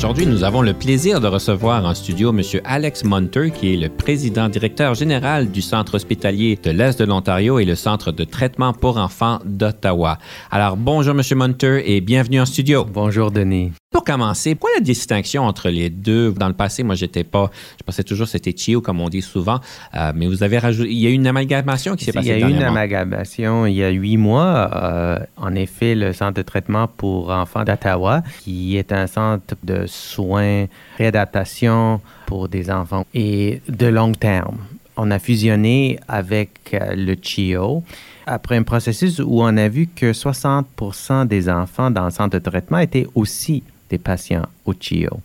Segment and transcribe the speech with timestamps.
[0.00, 2.40] Aujourd'hui, nous avons le plaisir de recevoir en studio M.
[2.64, 7.58] Alex Munter, qui est le président directeur général du Centre hospitalier de l'Est de l'Ontario
[7.58, 10.16] et le Centre de traitement pour enfants d'Ottawa.
[10.50, 11.20] Alors, bonjour M.
[11.36, 12.86] Munter et bienvenue en studio.
[12.90, 13.72] Bonjour Denis.
[13.90, 16.30] Pour commencer, pourquoi la distinction entre les deux?
[16.30, 19.20] Dans le passé, moi, j'étais pas, je pensais toujours que c'était Chio, comme on dit
[19.20, 19.58] souvent,
[19.96, 22.38] euh, mais vous avez rajouté, il y a eu une amalgamation qui s'est passée Il
[22.38, 24.70] y a eu une amalgamation il y a huit mois.
[24.72, 29.86] Euh, en effet, le Centre de traitement pour enfants d'Ottawa, qui est un centre de
[29.88, 30.66] soins,
[30.96, 34.58] réadaptation pour des enfants et de long terme.
[34.96, 37.82] On a fusionné avec euh, le CHIO
[38.24, 42.38] après un processus où on a vu que 60% des enfants dans le centre de
[42.38, 45.20] traitement étaient aussi des patients au CHIO.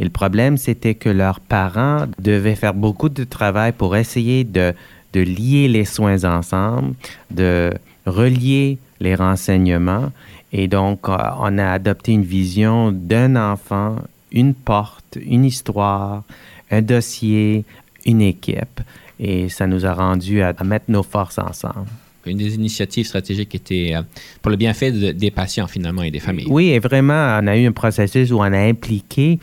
[0.00, 4.74] Et le problème, c'était que leurs parents devaient faire beaucoup de travail pour essayer de,
[5.12, 6.94] de lier les soins ensemble,
[7.30, 7.72] de
[8.06, 10.10] relier les renseignements.
[10.52, 13.96] Et donc, euh, on a adopté une vision d'un enfant,
[14.32, 16.22] une porte, une histoire,
[16.70, 17.64] un dossier,
[18.04, 18.80] une équipe.
[19.18, 21.86] Et ça nous a rendu à, mettre nos forces ensemble
[22.26, 24.02] une des initiatives stratégiques était euh,
[24.42, 26.46] pour le bienfait des patients finalement et des familles.
[26.48, 29.38] Oui, et vraiment, on a eu un processus où on a impliqué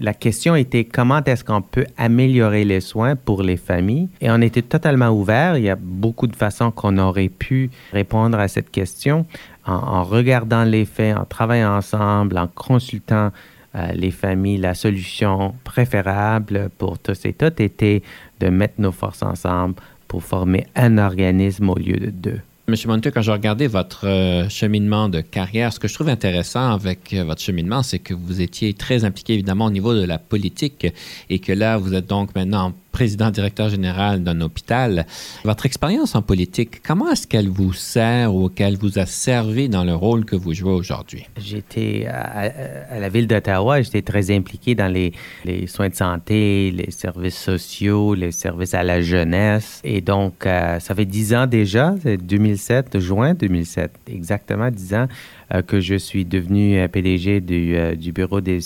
[0.00, 4.08] la question était comment est-ce qu'on peut améliorer les soins pour les familles?
[4.20, 5.56] Et on était totalement ouvert.
[5.56, 9.26] Il y a beaucoup de façons qu'on aurait pu répondre à cette question
[9.66, 13.30] en, regardant les faits, en travaillant ensemble, en consultant
[13.74, 14.58] euh, les familles.
[14.58, 18.02] La solution préférable pour tous et toutes était
[18.40, 19.76] de mettre nos forces ensemble
[20.10, 22.40] pour former un organisme au lieu de deux.
[22.66, 26.72] Monsieur Monte, quand je regardais votre euh, cheminement de carrière, ce que je trouve intéressant
[26.72, 30.18] avec euh, votre cheminement, c'est que vous étiez très impliqué évidemment au niveau de la
[30.18, 30.88] politique
[31.30, 35.06] et que là, vous êtes donc maintenant président directeur général d'un hôpital.
[35.44, 39.84] Votre expérience en politique, comment est-ce qu'elle vous sert ou qu'elle vous a servi dans
[39.84, 41.26] le rôle que vous jouez aujourd'hui?
[41.38, 45.12] J'étais à, la ville d'Ottawa, j'étais très impliqué dans les,
[45.66, 49.80] soins de santé, les services sociaux, les services à la jeunesse.
[49.84, 55.06] Et donc, euh, ça fait dix ans déjà, 2007, juin 2007, exactement dix ans
[55.66, 58.60] que je suis devenu PDG du, euh, du Bureau des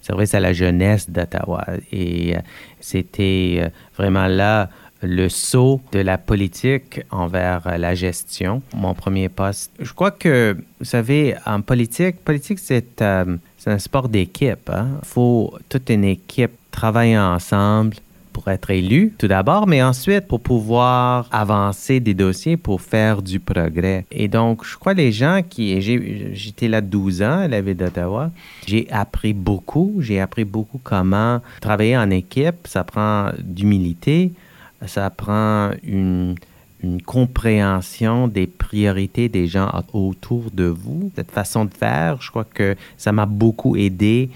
[0.00, 1.64] services à la jeunesse d'Ottawa.
[1.92, 2.34] Et
[2.80, 4.70] c'était euh, vraiment là
[5.02, 9.72] le saut de la politique envers euh, la gestion, mon premier poste.
[9.78, 14.68] Je crois que, vous savez, en politique, politique, c'est euh, un sport d'équipe.
[14.68, 14.88] Il hein.
[15.02, 17.96] faut toute une équipe travailler ensemble,
[18.40, 23.38] pour être élu, tout d'abord, mais ensuite pour pouvoir avancer des dossiers pour faire du
[23.38, 24.06] progrès.
[24.10, 25.78] Et donc, je crois les gens qui...
[26.32, 28.30] J'étais là 12 ans à la ville d'Ottawa.
[28.66, 29.96] J'ai appris beaucoup.
[29.98, 32.66] J'ai appris beaucoup comment travailler en équipe.
[32.66, 34.32] Ça prend d'humilité.
[34.86, 36.34] Ça prend une
[36.82, 41.12] une compréhension des priorités des gens autour de vous.
[41.14, 44.30] Cette façon de faire, je crois que ça m'a beaucoup aidé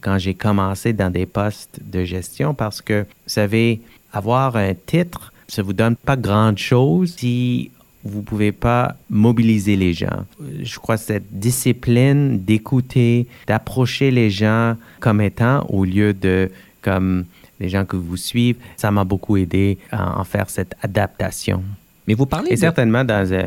[0.00, 3.80] quand j'ai commencé dans des postes de gestion parce que, vous savez,
[4.12, 7.70] avoir un titre, ça vous donne pas grand chose si
[8.02, 10.24] vous pouvez pas mobiliser les gens.
[10.62, 16.50] Je crois que cette discipline d'écouter, d'approcher les gens comme étant au lieu de
[16.82, 17.26] comme
[17.58, 21.62] les gens que vous suivez, ça m'a beaucoup aidé à en faire cette adaptation.
[22.06, 23.44] Mais vous parlez et certainement dans un,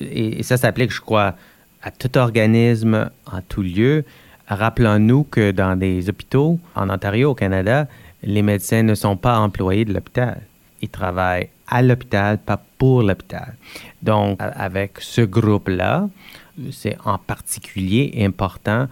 [0.00, 1.34] et ça s'applique, je crois,
[1.82, 4.04] à tout organisme, en tout lieu.
[4.48, 7.88] Rappelons-nous que dans des hôpitaux en Ontario, au Canada,
[8.22, 10.40] les médecins ne sont pas employés de l'hôpital.
[10.82, 13.54] Ils travaillent à l'hôpital, pas pour l'hôpital.
[14.02, 16.08] Donc, avec ce groupe-là,
[16.70, 18.86] c'est en particulier important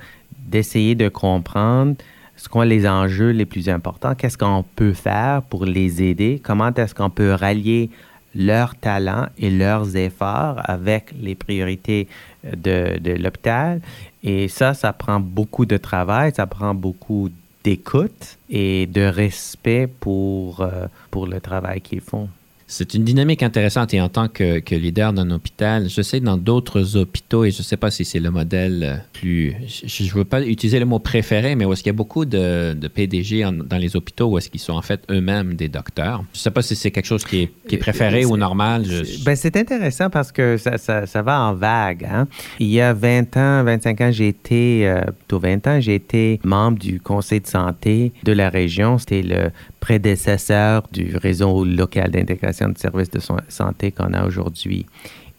[0.46, 1.96] d'essayer de comprendre
[2.42, 6.74] ce sont les enjeux les plus importants, qu'est-ce qu'on peut faire pour les aider, comment
[6.74, 7.88] est-ce qu'on peut rallier
[8.34, 12.08] leurs talents et leurs efforts avec les priorités
[12.44, 13.80] de, de l'hôpital.
[14.22, 17.30] Et ça, ça prend beaucoup de travail, ça prend beaucoup
[17.64, 22.28] d'écoute et de respect pour, euh, pour le travail qu'ils font.
[22.72, 26.38] C'est une dynamique intéressante et en tant que, que leader d'un hôpital, je sais dans
[26.38, 29.54] d'autres hôpitaux, et je ne sais pas si c'est le modèle euh, plus...
[29.68, 32.24] Je ne veux pas utiliser le mot préféré, mais où est-ce qu'il y a beaucoup
[32.24, 36.24] de, de PDG dans les hôpitaux où est-ce qu'ils sont en fait eux-mêmes des docteurs.
[36.32, 38.86] Je ne sais pas si c'est quelque chose qui est, qui est préféré ou normal.
[39.26, 42.08] Ben, c'est intéressant parce que ça, ça, ça va en vague.
[42.10, 42.26] Hein.
[42.58, 46.40] Il y a 20 ans, 25 ans, j'ai été, euh, plutôt 20 ans, j'ai été
[46.42, 48.96] membre du conseil de santé de la région.
[48.96, 49.50] C'était le
[49.82, 54.86] prédécesseur du réseau local d'intégration de services de santé qu'on a aujourd'hui.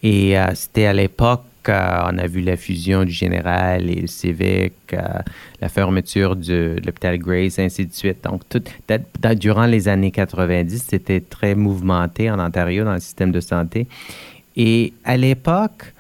[0.04, 4.08] Et euh, c'était à l'époque euh, on a vu la fusion du général et le
[4.08, 5.00] civique, euh,
[5.62, 8.26] la fermeture de l'hôpital Grace, ainsi de suite.
[8.26, 8.62] Donc, tout,
[9.38, 13.88] durant les années 90, c'était très mouvementé en Ontario dans le système de santé.
[14.58, 15.93] Et à l'époque,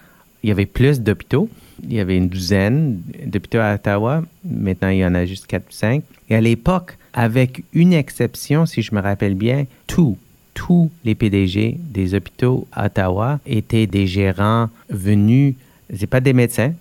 [0.43, 1.49] il y avait plus d'hôpitaux.
[1.83, 4.23] Il y avait une douzaine d'hôpitaux à Ottawa.
[4.45, 6.03] Maintenant, il y en a juste quatre ou cinq.
[6.29, 10.17] Et à l'époque, avec une exception, si je me rappelle bien, tous,
[10.53, 15.55] tous les PDG des hôpitaux à Ottawa étaient des gérants venus,
[15.95, 16.73] c'est pas des médecins,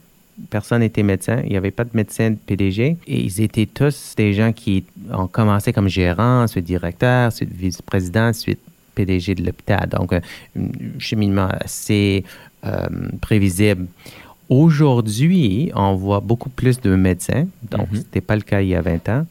[0.51, 4.33] personne n'était médecin, il n'y avait pas de médecin PDG, et ils étaient tous des
[4.33, 8.61] gens qui ont commencé comme gérants, ensuite directeur, ensuite vice-président, ensuite
[8.95, 9.89] PDG de l'hôpital.
[9.89, 10.21] Donc, un
[10.99, 12.25] cheminement assez
[12.65, 12.87] euh,
[13.21, 13.87] prévisible.
[14.49, 17.95] Aujourd'hui, on voit beaucoup plus de médecins, donc mm-hmm.
[17.95, 19.27] ce n'était pas le cas il y a 20 ans.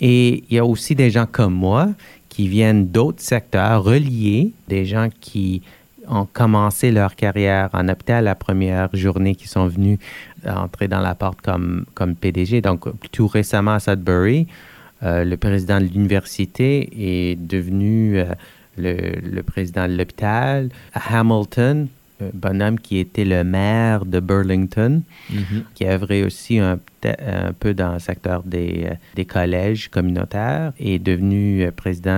[0.00, 1.88] Et il y a aussi des gens comme moi
[2.28, 5.62] qui viennent d'autres secteurs reliés, des gens qui
[6.08, 9.98] ont commencé leur carrière en hôpital la première journée qui sont venus
[10.46, 12.60] entrer dans la porte comme, comme PDG.
[12.60, 14.46] Donc, tout récemment à Sudbury,
[15.02, 18.26] euh, le président de l'université est devenu euh,
[18.76, 20.70] le, le, président de l'hôpital.
[20.92, 21.88] À Hamilton,
[22.32, 25.62] bonhomme qui était le maire de Burlington, mm-hmm.
[25.74, 30.72] qui a œuvré aussi un un peu dans le secteur des, euh, des collèges communautaires
[30.78, 32.10] et est devenu euh, président,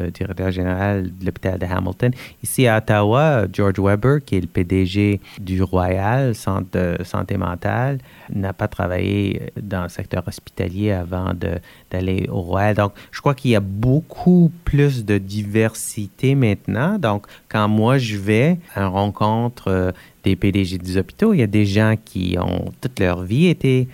[0.00, 2.12] euh, directeur général de l'hôpital de Hamilton.
[2.42, 7.98] Ici à Ottawa, George Weber, qui est le PDG du Royal, Centre de santé mentale,
[8.34, 11.32] n'a pas travaillé dans le secteur hospitalier avant
[11.90, 12.74] d'aller au Royal.
[12.74, 16.98] Donc, je crois qu'il y a beaucoup plus de diversité maintenant.
[16.98, 19.92] Donc, quand moi je vais à une rencontre
[20.24, 23.88] des PDG des hôpitaux, il y a des gens qui ont toute leur vie été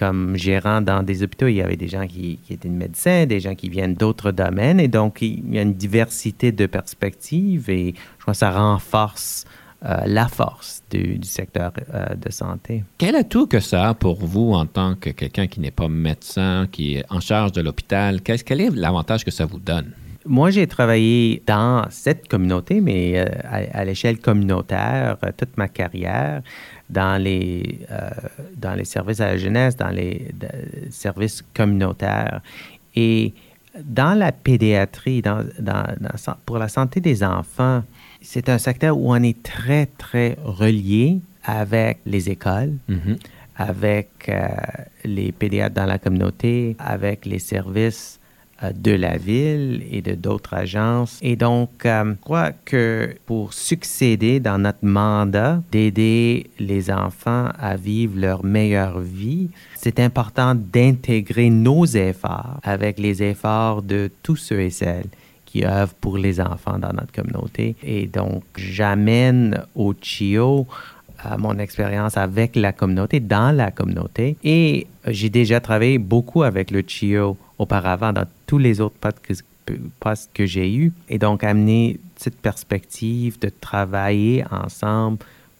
[0.00, 3.54] comme gérant dans des hôpitaux, il y avait des gens qui, étaient médecins, des gens
[3.54, 8.22] qui viennent d'autres domaines, et donc il y a une diversité de perspectives, et je
[8.22, 9.44] crois que ça renforce
[9.84, 12.84] euh, la force du, secteur euh, de santé.
[12.98, 16.68] Quel atout que ça a pour vous en tant que quelqu'un qui n'est pas médecin,
[16.70, 18.20] qui est en charge de l'hôpital?
[18.22, 19.92] Quel, quel est l'avantage que ça vous donne?
[20.26, 26.42] Moi, j'ai travaillé dans cette communauté, mais euh, à, l'échelle communautaire toute ma carrière
[26.90, 28.10] dans les, euh,
[28.56, 30.28] dans les services à la jeunesse, dans les
[30.90, 32.42] services communautaires.
[32.94, 33.32] Et
[33.82, 35.84] dans la pédiatrie, dans, dans,
[36.44, 37.82] pour la santé des enfants,
[38.20, 43.18] c'est un secteur où on est très, très relié avec les écoles, mm-hmm.
[43.56, 44.48] avec euh,
[45.04, 48.20] les pédiatres dans la communauté, avec les services
[48.62, 51.18] euh, de la ville et de d'autres agences.
[51.22, 57.76] Et donc, euh, je crois que pour succéder dans notre mandat d'aider les enfants à
[57.76, 64.60] vivre leur meilleure vie, c'est important d'intégrer nos efforts avec les efforts de tous ceux
[64.60, 65.08] et celles
[65.50, 67.74] qui œuvrent pour les enfants dans notre communauté.
[67.82, 70.66] Et donc, j'amène au CHIO
[71.18, 74.36] à mon expérience avec la communauté, dans la communauté.
[74.44, 78.96] Et j'ai déjà travaillé beaucoup avec le CHIO auparavant dans tous les autres
[80.00, 80.92] postes que, j'ai eus.
[81.08, 85.18] Et donc, amener cette perspective de travailler ensemble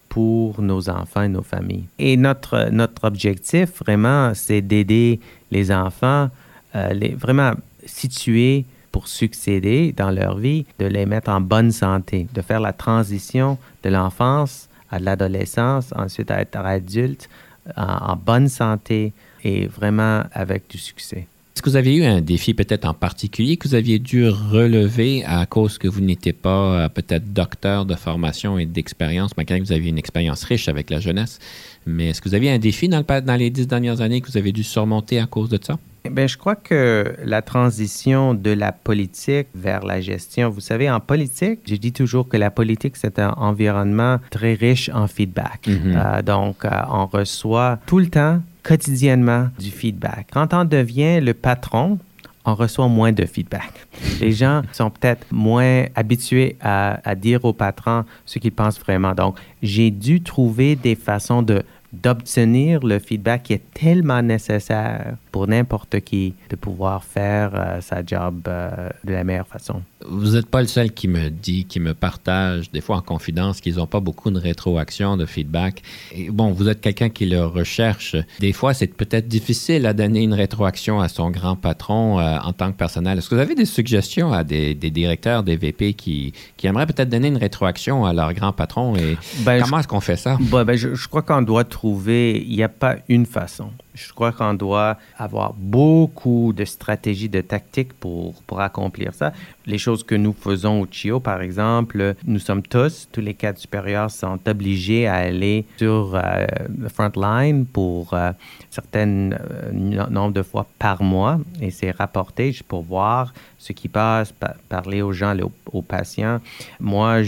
[0.09, 1.85] pour nos enfants et nos familles.
[1.99, 5.21] Et notre, notre objectif, vraiment, c'est d'aider
[5.51, 6.31] les enfants,
[6.75, 7.53] euh, vraiment
[7.87, 12.73] situés pour succéder dans leur vie, de les mettre en bonne santé, de faire la
[12.73, 17.29] transition de l'enfance à l'adolescence, ensuite à être adulte,
[17.77, 19.13] en bonne santé
[19.45, 21.27] et vraiment avec du succès.
[21.55, 25.25] Est-ce que vous aviez eu un défi peut-être en particulier que vous aviez dû relever
[25.27, 29.67] à cause que vous n'étiez pas euh, peut-être docteur de formation et d'expérience, malgré que
[29.67, 31.39] vous aviez une expérience riche avec la jeunesse?
[31.87, 34.39] Mais est-ce que vous aviez un défi dans, dans les dix dernières années que vous
[34.39, 35.79] avez dû surmonter à cause de ça?
[36.09, 41.01] Bien, je crois que la transition de la politique vers la gestion, vous savez, en
[41.01, 45.67] politique, je dis toujours que la politique, c'est un environnement très riche en feedback.
[45.67, 46.19] Mm-hmm.
[46.19, 50.29] Euh, donc, euh, on reçoit tout le temps quotidiennement du feedback.
[50.33, 51.99] Quand on devient le patron,
[52.45, 53.87] on reçoit moins de feedback.
[54.21, 59.15] Les gens sont peut-être moins habitués à, dire au patron ce qu'ils pensent vraiment.
[59.15, 65.47] Donc, j'ai dû trouver des façons de d'obtenir le feedback qui est tellement nécessaire pour
[65.47, 69.83] n'importe qui de pouvoir faire euh, sa job euh, de la meilleure façon.
[70.07, 73.61] Vous n'êtes pas le seul qui me dit, qui me partage, des fois en confidence,
[73.61, 75.83] qu'ils n'ont pas beaucoup de rétroaction, de feedback.
[76.13, 78.17] Et bon, vous êtes quelqu'un qui le recherche.
[78.39, 82.53] Des fois, c'est peut-être difficile à donner une rétroaction à son grand patron euh, en
[82.53, 83.19] tant que personnel.
[83.19, 87.11] Est-ce que vous avez des suggestions à des, directeurs, des VP qui, qui aimeraient peut-être
[87.11, 88.97] donner une rétroaction à leur grand patron?
[88.97, 90.39] Et ben, comment est-ce qu'on fait ça?
[90.41, 93.71] Ben, je, je, crois qu'on doit trouver, il n'y a pas une façon.
[93.95, 99.33] Je crois qu'on doit avoir beaucoup de stratégies, de tactiques pour, pour accomplir ça.
[99.67, 103.59] Les choses que nous faisons au CHIO, par exemple, nous sommes tous, tous les cadres
[103.59, 106.47] supérieurs sont obligés à aller sur euh,
[106.79, 108.33] le front line pour euh,
[108.71, 114.33] certain euh, nombre de fois par mois et c'est rapporté pour voir ce qui passe,
[114.71, 115.37] parler aux gens,
[115.71, 116.41] aux, patients.
[116.81, 117.19] Moi,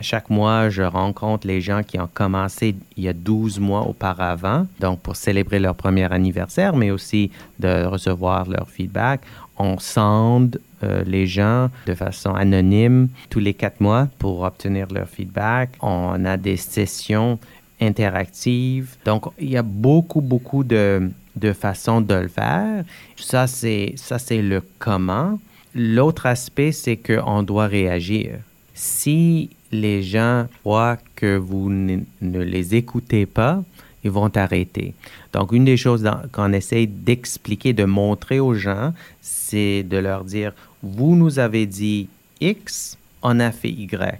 [0.00, 4.68] chaque mois, je rencontre les gens qui ont commencé il y a 12 mois auparavant,
[4.78, 9.22] donc pour célébrer leur première anniversaire, mais aussi de recevoir leur feedback.
[9.58, 15.08] On sonde euh, les gens de façon anonyme tous les quatre mois pour obtenir leur
[15.08, 15.70] feedback.
[15.80, 17.40] On a des sessions
[17.80, 18.94] interactives.
[19.04, 21.10] Donc, il y a beaucoup, beaucoup de,
[21.52, 22.84] façons de le faire.
[23.16, 23.96] Ça, c'est
[24.30, 25.40] le comment.
[25.74, 28.38] L'autre aspect, c'est qu'on doit réagir.
[28.74, 33.62] Si les gens voient que vous ne, les écoutez pas,
[34.02, 34.94] ils vont arrêter.
[35.32, 40.52] Donc, une des choses qu'on essaye d'expliquer, de montrer aux gens, c'est de leur dire,
[40.82, 42.08] vous nous avez dit
[42.40, 44.18] X, on a fait Y.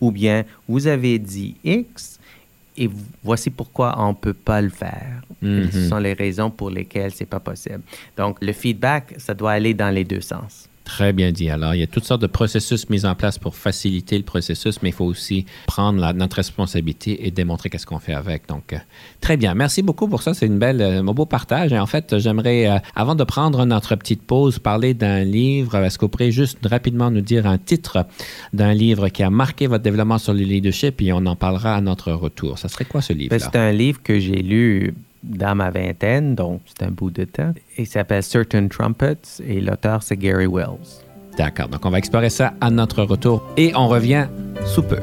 [0.00, 2.18] Ou bien, vous avez dit X,
[2.76, 2.90] et
[3.22, 5.22] voici pourquoi on ne peut pas le faire.
[5.40, 5.88] Ce mm-hmm.
[5.88, 7.82] sont les raisons pour lesquelles c'est pas possible.
[8.16, 10.68] Donc, le feedback, ça doit aller dans les deux sens.
[10.84, 11.48] Très bien dit.
[11.48, 14.82] Alors, il y a toutes sortes de processus mis en place pour faciliter le processus,
[14.82, 18.46] mais il faut aussi prendre notre responsabilité et démontrer qu'est-ce qu'on fait avec.
[18.48, 18.78] Donc, euh,
[19.20, 19.54] très bien.
[19.54, 20.34] Merci beaucoup pour ça.
[20.34, 21.72] C'est une belle, euh, un beau partage.
[21.72, 25.76] Et en fait, j'aimerais, euh, avant de prendre notre petite pause, parler d'un livre.
[25.76, 28.06] Est-ce que vous pourriez juste rapidement nous dire un titre
[28.52, 31.00] d'un livre qui a marqué votre développement sur le leadership?
[31.00, 32.58] Et on en parlera à notre retour.
[32.58, 33.30] Ça serait quoi ce livre?
[33.30, 34.94] Ben, c'est un livre que j'ai lu
[35.24, 37.52] dans ma vingtaine, donc c'est un bout de temps.
[37.76, 41.02] Il s'appelle Certain Trumpets et l'auteur c'est Gary Wells.
[41.36, 44.26] D'accord, donc on va explorer ça à notre retour et on revient
[44.64, 44.98] sous peu.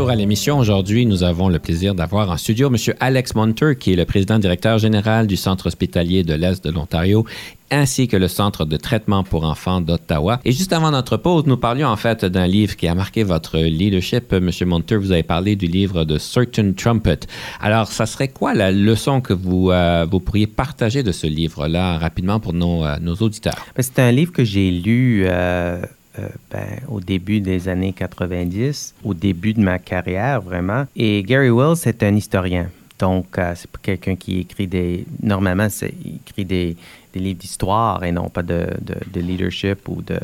[0.00, 0.58] À l'émission.
[0.58, 2.94] Aujourd'hui, nous avons le plaisir d'avoir en studio M.
[2.98, 7.26] Alex Monter, qui est le président directeur général du Centre hospitalier de l'Est de l'Ontario
[7.70, 10.40] ainsi que le Centre de traitement pour enfants d'Ottawa.
[10.46, 13.58] Et juste avant notre pause, nous parlions en fait d'un livre qui a marqué votre
[13.58, 14.32] leadership.
[14.32, 17.20] Monsieur Monter, vous avez parlé du livre de Certain Trumpet.
[17.60, 21.98] Alors, ça serait quoi la leçon que vous, euh, vous pourriez partager de ce livre-là
[21.98, 23.66] rapidement pour nos, euh, nos auditeurs?
[23.76, 25.24] Ben, c'est un livre que j'ai lu...
[25.26, 25.82] Euh,
[26.18, 30.86] euh, ben, au début des années 90, au début de ma carrière vraiment.
[30.94, 32.68] Et Gary Wells, c'est un historien.
[32.98, 35.06] Donc, euh, c'est quelqu'un qui écrit des.
[35.22, 36.76] Normalement, il écrit des,
[37.14, 40.18] livres d'histoire et non pas de, de, leadership ou de,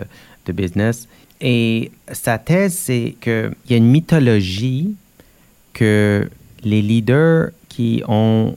[0.47, 1.09] de, business.
[1.41, 4.95] Et sa thèse, c'est qu'il y a une mythologie
[5.73, 6.29] que
[6.63, 8.55] les leaders qui ont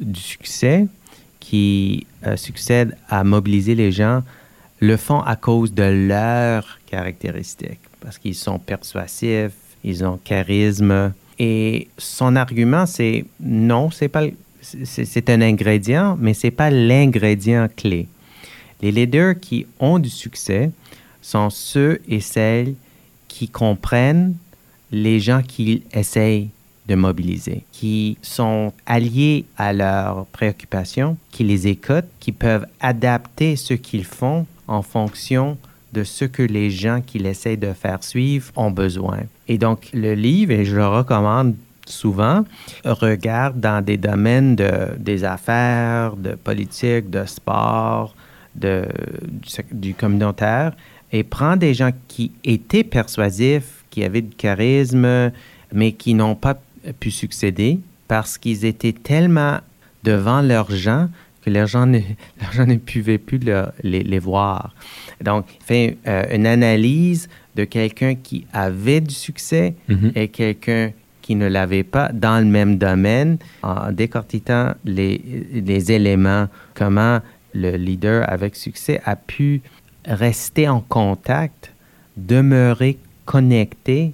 [0.00, 0.86] du succès,
[1.40, 4.22] qui euh, succèdent à mobiliser les gens,
[4.84, 11.12] le font à cause de leurs caractéristiques, parce qu'ils sont persuasifs, ils ont charisme.
[11.38, 14.24] Et son argument, c'est non, c'est pas,
[14.60, 18.08] c'est un ingrédient, mais c'est pas l'ingrédient clé.
[18.82, 20.70] Les leaders qui ont du succès
[21.22, 22.74] sont ceux et celles
[23.26, 24.34] qui comprennent
[24.92, 26.50] les gens qu'ils essayent
[26.86, 33.74] de mobiliser, qui sont alliés à leurs préoccupations, qui les écoutent, qui peuvent adapter ce
[33.74, 35.56] qu'ils font en fonction
[35.92, 39.20] de ce que les gens qu'il essaie de faire suivre ont besoin.
[39.48, 41.54] Et donc, le livre, et je le recommande
[41.86, 42.44] souvent,
[42.84, 48.14] regarde dans des domaines de, des affaires, de politique, de sport,
[48.54, 48.86] de,
[49.70, 50.72] du, communautaire,
[51.12, 55.30] et prend des gens qui étaient persuasifs, qui avaient du charisme,
[55.72, 56.58] mais qui n'ont pas
[56.92, 59.58] pu succéder parce qu'ils étaient tellement
[60.02, 61.08] devant leurs gens
[61.42, 62.00] que les gens ne,
[62.58, 64.74] ne pouvaient plus les, les, voir.
[65.22, 65.98] Donc, il fait
[66.32, 70.12] une analyse de quelqu'un qui avait du succès mm-hmm.
[70.14, 70.90] et quelqu'un
[71.24, 75.20] qui ne l'avait pas dans le même domaine, en décortiquant les,
[75.54, 77.20] les éléments, comment
[77.54, 79.62] le leader avec succès a pu
[80.04, 81.72] rester en contact,
[82.18, 84.12] demeurer connecté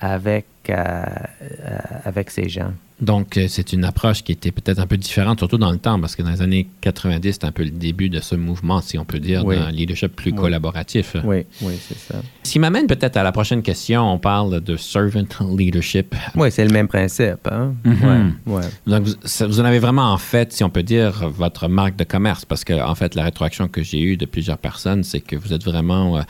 [0.00, 2.72] avec, euh, euh, avec ces gens.
[3.00, 6.00] Donc, euh, c'est une approche qui était peut-être un peu différente, surtout dans le temps,
[6.00, 8.98] parce que dans les années 90, c'était un peu le début de ce mouvement, si
[8.98, 11.16] on peut dire, d'un leadership plus collaboratif.
[11.24, 12.20] Oui, oui, c'est ça.
[12.42, 15.24] Ce qui m'amène peut-être à la prochaine question, on parle de servant
[15.56, 16.14] leadership.
[16.34, 17.46] Oui, c'est le même principe.
[17.50, 17.74] Hein?
[17.84, 18.34] Mhm.
[18.46, 22.04] ouais, Donc, vous, en avez vraiment, en fait, si on peut dire, votre marque de
[22.04, 25.36] commerce, parce que, en fait, la rétroaction que j'ai eue de plusieurs personnes, c'est que
[25.36, 26.22] vous êtes vraiment euh,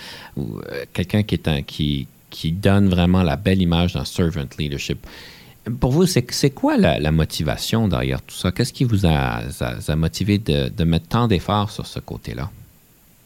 [0.93, 5.07] quelqu'un qui, est un, qui, qui donne vraiment la belle image d'un servant leadership.
[5.81, 8.53] Pour vous, c'est quoi la, motivation derrière tout ça?
[8.53, 9.43] Qu'est-ce qui vous a,
[9.97, 12.51] motivé de, mettre tant d'efforts sur ce côté-là?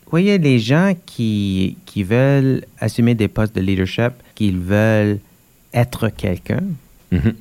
[0.04, 5.20] Vous voyez, les gens qui, qui veulent assumer des postes de leadership, qui veulent
[5.72, 6.62] être quelqu'un.
[7.12, 7.34] Mm-hmm.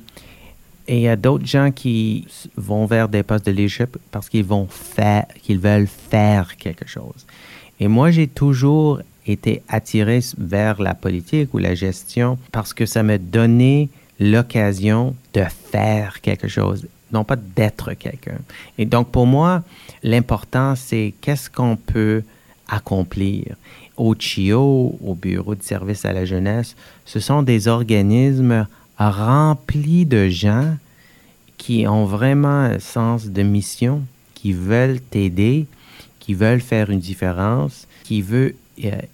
[0.88, 2.26] Et il y a d'autres gens qui
[2.56, 7.26] vont vers des postes de leadership parce qu'ils vont faire, qu'ils veulent faire quelque chose.
[7.78, 13.02] Et moi, j'ai toujours été attiré vers la politique ou la gestion parce que ça
[13.02, 13.88] me donnait
[14.18, 18.38] l'occasion de faire quelque chose, non pas d'être quelqu'un.
[18.78, 19.62] Et donc pour moi,
[20.02, 22.22] l'important, c'est qu'est-ce qu'on peut
[22.68, 23.56] accomplir.
[23.96, 26.74] Au CHIO, au Bureau de service à la jeunesse,
[27.04, 28.66] ce sont des organismes
[28.98, 30.76] remplis de gens
[31.58, 34.02] qui ont vraiment un sens de mission,
[34.34, 35.66] qui veulent t'aider,
[36.18, 38.54] qui veulent faire une différence, qui veulent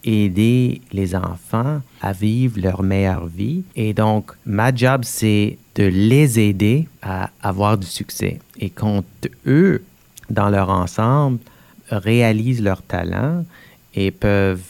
[0.05, 3.63] aider les enfants à vivre leur meilleure vie.
[3.77, 8.39] Et donc, ma job, c'est de les aider à avoir du succès.
[8.59, 9.05] Et quand
[9.47, 9.83] eux,
[10.31, 11.39] dans leur ensemble,
[11.91, 13.45] réalisent leur talent
[13.95, 14.63] et peuvent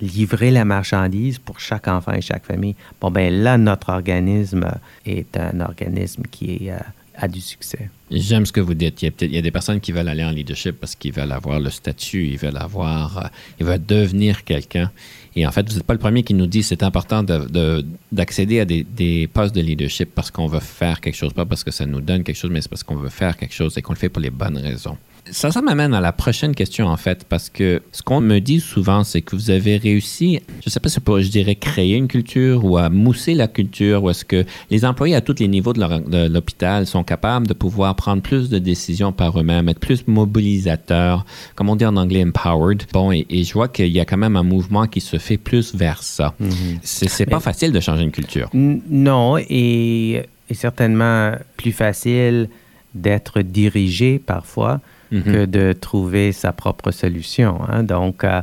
[0.00, 4.68] livrer la marchandise pour chaque enfant et chaque famille, bon, ben là, notre organisme
[5.04, 6.78] est un organisme qui est euh,
[7.18, 7.90] a du succès.
[8.10, 9.02] J'aime ce que vous dites.
[9.02, 11.68] Il y, a, des personnes qui veulent aller en leadership parce qu'ils veulent avoir le
[11.68, 13.28] statut, ils veulent avoir, euh,
[13.60, 14.90] ils veulent devenir quelqu'un.
[15.36, 18.60] Et en fait, vous n'êtes pas le premier qui nous dit c'est important d'accéder de,
[18.60, 21.70] à des, des, postes de leadership parce qu'on veut faire quelque chose, pas parce que
[21.70, 23.92] ça nous donne quelque chose, mais c'est parce qu'on veut faire quelque chose et qu'on
[23.92, 24.96] le fait pour les bonnes raisons.
[25.30, 28.60] Ça, ça m'amène à la prochaine question, en fait, parce que ce qu'on me dit
[28.60, 32.08] souvent, c'est que vous avez réussi, je ne sais pas si je dirais créer une
[32.08, 35.72] culture ou à mousser la culture, ou est-ce que les employés à tous les niveaux
[35.72, 41.24] de l'hôpital sont capables de pouvoir prendre plus de décisions par eux-mêmes, être plus mobilisateurs,
[41.54, 42.84] comme on dit en anglais, empowered.
[42.92, 45.74] Bon, et, je vois qu'il y a quand même un mouvement qui se fait plus
[45.74, 46.34] vers ça.
[46.40, 46.78] Mm-hmm.
[46.82, 48.48] C'est pas facile de changer une culture.
[48.52, 52.48] Non, et, et certainement plus facile
[52.94, 55.22] d'être dirigé parfois Mhm.
[55.22, 57.60] que de trouver sa propre solution.
[57.68, 57.82] Hein.
[57.82, 58.42] Donc, euh,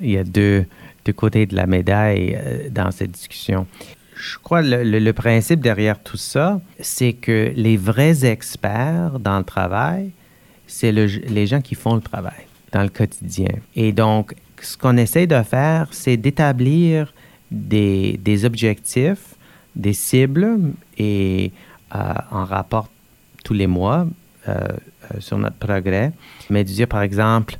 [0.00, 0.64] il y a deux,
[1.04, 3.66] deux, côtés de la médaille euh, dans cette discussion.
[4.14, 9.38] Je crois que le, le, principe derrière tout ça, c'est que les vrais experts dans
[9.38, 10.10] le travail,
[10.66, 13.52] c'est les gens qui font le travail dans le quotidien.
[13.74, 17.12] Et donc, ce qu'on essaie de faire, c'est d'établir
[17.50, 19.34] des, des, objectifs,
[19.74, 20.58] des cibles
[20.98, 21.52] et
[21.94, 22.88] euh, en rapport
[23.44, 24.06] tous les mois
[25.18, 26.12] sur notre progrès,
[26.50, 27.58] mais de dire, par exemple,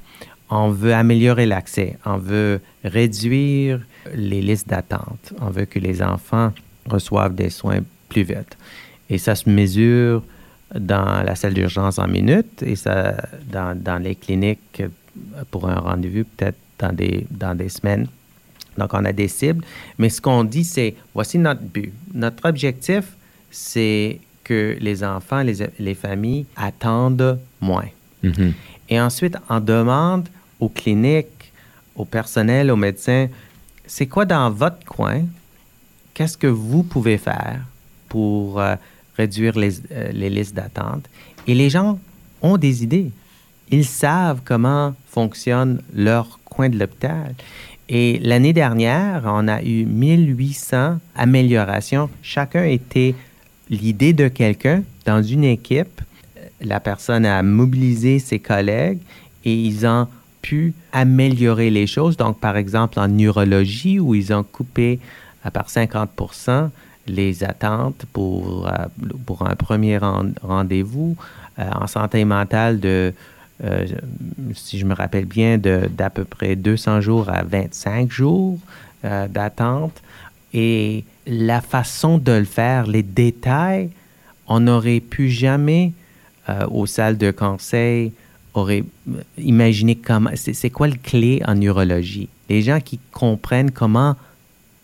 [0.50, 3.80] on veut améliorer l'accès, on veut réduire
[4.14, 6.52] les listes d'attente, on veut que les enfants
[6.88, 8.56] reçoivent des soins plus vite.
[9.10, 10.22] Et ça se mesure
[10.74, 13.16] dans la salle d'urgence en minutes et ça
[13.50, 14.82] dans, dans les cliniques
[15.50, 18.06] pour un rendez-vous peut-être dans des, dans des semaines.
[18.76, 19.64] Donc, on a des cibles.
[19.98, 21.92] Mais ce qu'on dit, c'est voici notre but.
[22.12, 23.04] Notre objectif,
[23.50, 27.88] c'est que les enfants, les, les familles attendent moins.
[28.22, 28.52] Mm-hmm.
[28.90, 30.28] Et ensuite, on demande
[30.60, 31.52] aux cliniques,
[31.96, 33.26] au personnel, aux médecins,
[33.86, 35.22] c'est quoi dans votre coin?
[36.14, 37.60] Qu'est-ce que vous pouvez faire
[38.08, 38.76] pour euh,
[39.16, 41.04] réduire les, euh, les listes d'attente?
[41.48, 41.98] Et les gens
[42.40, 43.10] ont des idées.
[43.70, 47.34] Ils savent comment fonctionne leur coin de l'hôpital.
[47.88, 52.08] Et l'année dernière, on a eu 1800 améliorations.
[52.22, 53.16] Chacun était
[53.70, 56.00] l'idée de quelqu'un dans une équipe,
[56.60, 58.98] la personne a mobilisé ses collègues
[59.44, 60.08] et ils ont
[60.42, 62.16] pu améliorer les choses.
[62.16, 65.00] Donc, par exemple, en neurologie, où ils ont coupé
[65.44, 66.70] à part 50%
[67.06, 68.70] les attentes pour, euh,
[69.26, 69.98] pour un premier
[70.42, 71.16] rendez-vous
[71.58, 73.14] euh, en santé mentale de,
[73.64, 73.86] euh,
[74.54, 78.58] si je me rappelle bien, d'à peu près 200 jours à 25 jours
[79.04, 80.02] d'attente.
[80.52, 83.90] Et la façon de le faire, les détails,
[84.46, 85.92] on n'aurait pu jamais,
[86.48, 88.12] euh, aux salles de conseil,
[88.54, 88.84] auraient
[89.36, 92.28] imaginé comment, c'est quoi le clé en neurologie.
[92.48, 94.16] Les gens qui comprennent comment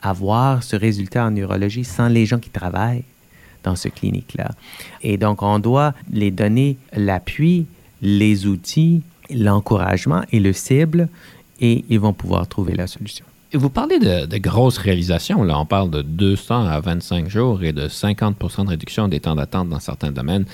[0.02, 3.05] avoir ce résultat en neurologie sans les gens qui travaillent
[3.62, 4.50] dans ce clinique-là.
[5.02, 7.66] Et donc, on doit les donner l'appui,
[8.02, 11.09] les outils, l'encouragement et le cible,
[11.61, 13.24] et ils vont pouvoir trouver la solution.
[13.55, 15.43] Vous parlez de, grosses réalisations.
[15.43, 19.35] Là, on parle de 200 à 25 jours et de 50% de réduction des temps
[19.35, 20.47] d'attente dans certains domaines.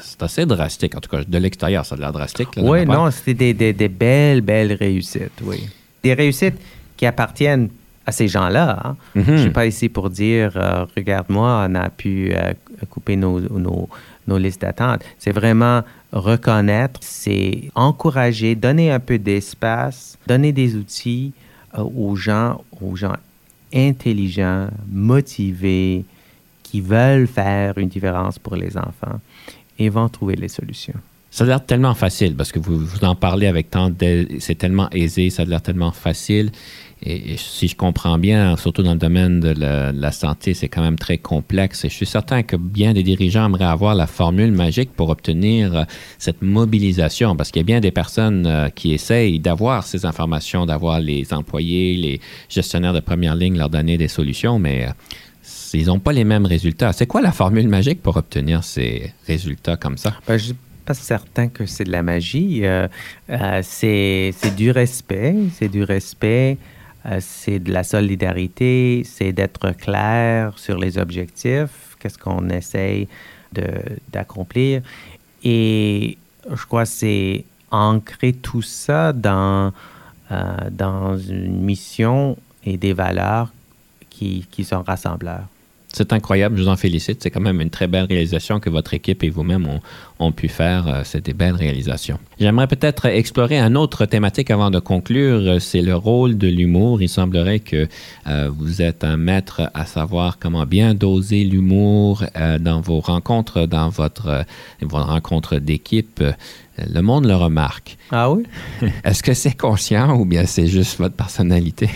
[0.00, 0.96] C'est assez drastique.
[0.96, 2.48] En tout cas, de l'extérieur, ça a l'air drastique.
[2.56, 5.68] oui, non, c'était des, des, belles, belles réussites, oui.
[6.02, 6.56] Des réussites
[6.96, 7.68] qui appartiennent
[8.06, 8.78] à ces gens-là.
[8.84, 8.96] Hein.
[9.14, 9.24] Mm-hmm.
[9.24, 12.52] Je ne suis pas ici pour dire, euh, regarde-moi, on a pu euh,
[12.88, 13.88] couper nos, nos,
[14.26, 15.02] nos listes d'attente.
[15.18, 15.82] C'est vraiment
[16.12, 21.32] reconnaître, c'est encourager, donner un peu d'espace, donner des outils
[21.76, 23.16] aux gens, aux gens
[23.74, 26.04] intelligents, motivés,
[26.62, 29.20] qui veulent faire une différence pour les enfants
[29.78, 30.94] et vont trouver les solutions.
[31.30, 33.92] Ça a l'air tellement facile parce que vous, vous en parlez avec tant
[34.40, 36.50] c'est tellement aisé, ça a l'air tellement facile.
[37.02, 40.98] Et, si je comprends bien, surtout dans le domaine de la, santé, c'est quand même
[40.98, 41.84] très complexe.
[41.84, 45.74] Et je suis certain que bien des dirigeants aimeraient avoir la formule magique pour obtenir
[45.74, 45.84] euh,
[46.18, 50.66] cette mobilisation, parce qu'il y a bien des personnes euh, qui essayent d'avoir ces informations,
[50.66, 54.90] d'avoir les employés, les gestionnaires de première ligne, leur donner des solutions, mais euh,
[55.72, 56.92] ils n'ont pas les mêmes résultats.
[56.92, 60.14] C'est quoi la formule magique pour obtenir ces résultats comme ça?
[60.26, 60.52] Ben, je
[60.84, 62.62] pas certain que c'est de la magie.
[63.62, 66.58] c'est du respect, c'est du respect
[67.06, 73.08] euh, c'est de la solidarité, c'est d'être clair sur les objectifs, qu'est-ce qu'on essaye
[74.12, 74.82] d'accomplir.
[75.42, 79.72] Et je crois que c'est ancrer tout ça dans,
[80.30, 83.52] euh, dans une mission et des valeurs
[84.08, 85.46] qui, qui sont rassembleurs.
[85.92, 87.20] C'est incroyable, je vous en félicite.
[87.22, 89.66] C'est quand même une très belle réalisation que votre équipe et vous-même
[90.20, 90.86] ont, pu faire.
[90.86, 92.18] Euh, c'est des belles réalisations.
[92.38, 95.60] J'aimerais peut-être explorer un autre thématique avant de conclure.
[95.60, 97.02] C'est le rôle de l'humour.
[97.02, 97.88] Il semblerait que
[98.28, 103.66] euh, vous êtes un maître à savoir comment bien doser l'humour euh, dans vos rencontres,
[103.66, 104.44] dans votre,
[104.82, 106.22] vos rencontres d'équipe.
[106.78, 107.96] Le monde le remarque.
[108.12, 108.44] Ah oui?
[109.04, 111.90] Est-ce que c'est conscient ou bien c'est juste votre personnalité?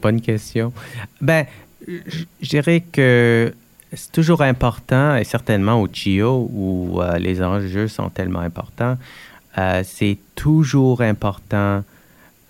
[0.00, 0.72] Bonne question.
[1.20, 1.46] Ben,
[1.86, 3.52] je dirais que
[3.94, 8.96] c'est toujours important, et certainement au CHIO, où euh, les enjeux sont tellement importants,
[9.58, 11.84] euh, c'est toujours important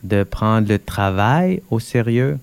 [0.05, 2.39] de prendre le travail au sérieux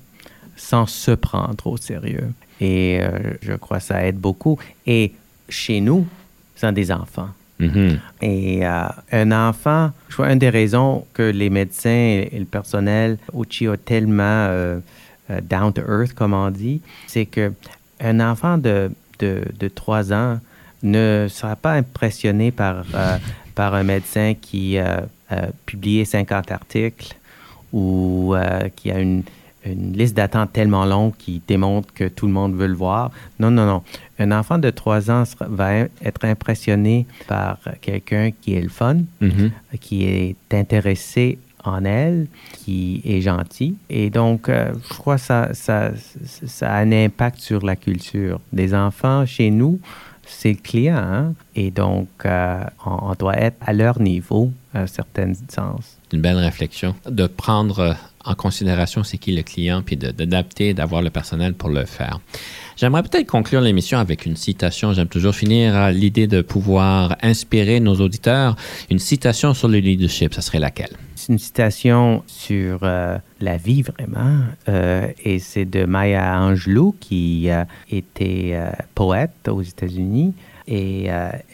[0.57, 2.31] sans se prendre au sérieux.
[2.59, 4.59] Et euh, je crois que ça aide beaucoup.
[4.85, 5.13] Et
[5.47, 6.05] chez nous,
[6.55, 7.29] c'est des enfants.
[7.61, 7.99] Mm-hmm.
[8.21, 13.45] Et un enfant, je vois une des raisons que les médecins et, le personnel au
[13.45, 14.79] CHIO tellement
[15.29, 17.51] euh, down to earth, comme on dit, c'est que
[17.99, 20.39] un enfant de, de, de 3 ans
[20.83, 23.17] ne sera pas impressionné par, euh,
[23.55, 25.03] par un médecin qui a
[25.67, 27.15] publié 50 articles
[27.71, 29.23] ou euh, qui a une,
[29.65, 33.11] une liste d'attente tellement longue qui démontre que tout le monde veut le voir.
[33.39, 33.83] Non, non, non.
[34.17, 39.51] Un enfant de 3 ans va être impressionné par quelqu'un qui est le fun, mm-hmm.
[39.79, 43.75] qui est intéressé en elle, qui est gentil.
[43.89, 45.91] Et donc, euh, je crois que ça, ça,
[46.25, 48.39] ça, a un impact sur la culture.
[48.53, 49.79] Des enfants chez nous,
[50.25, 50.97] c'est le client.
[50.97, 51.33] Hein?
[51.55, 55.97] Et donc, euh, on, doit être à leur niveau, à certains sens.
[56.13, 56.95] Une belle réflexion.
[57.09, 61.85] De prendre en considération c'est qui le client, puis d'adapter, d'avoir le personnel pour le
[61.85, 62.19] faire.
[62.79, 64.93] J'aimerais peut-être conclure l'émission avec une citation.
[64.93, 68.55] J'aime toujours finir l'idée de pouvoir inspirer nos auditeurs.
[68.89, 70.95] Une citation sur le leadership, ça serait laquelle?
[71.15, 77.49] C'est une citation sur euh, la vie vraiment, euh, et c'est de Maya Angelou qui
[77.49, 80.33] euh, poète aux États-Unis,
[80.65, 81.07] et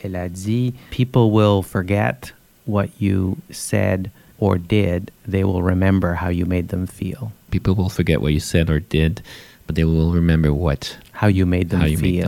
[0.03, 2.35] elle a dit People will forget
[2.67, 7.31] what you said or did, they will remember how you made them feel.
[7.51, 9.21] People will forget what you said or did,
[9.67, 11.81] but they will remember what how you made them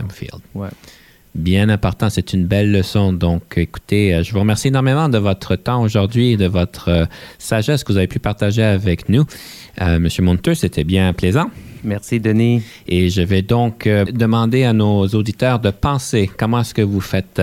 [0.08, 0.42] feel.
[1.34, 3.12] Bien important, c'est une belle leçon.
[3.12, 7.04] Donc, écoutez, euh, je vous remercie énormément de votre temps aujourd'hui et de votre euh,
[7.38, 9.24] sagesse que vous avez pu partager avec nous.
[9.80, 11.50] Euh, Monsieur Monteux, c'était bien plaisant.
[11.84, 12.62] Merci, Denis.
[12.86, 17.40] Et je vais donc demander à nos auditeurs de penser comment est-ce que vous faites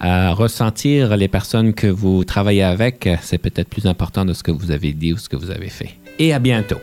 [0.00, 3.08] ressentir les personnes que vous travaillez avec.
[3.22, 5.68] C'est peut-être plus important de ce que vous avez dit ou ce que vous avez
[5.68, 5.96] fait.
[6.18, 6.78] Et à bientôt.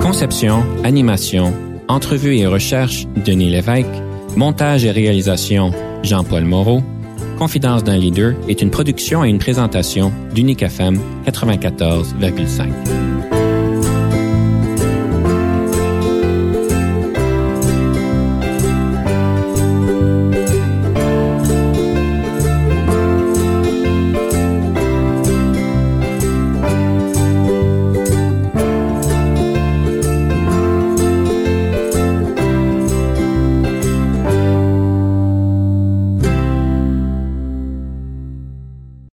[0.00, 1.52] Conception, animation,
[1.86, 3.86] entrevue et recherche, Denis Lévesque.
[4.36, 5.72] Montage et réalisation,
[6.02, 6.82] Jean-Paul Moreau.
[7.38, 13.37] Confidence d'un leader est une production et une présentation d'Unique FM 94,5.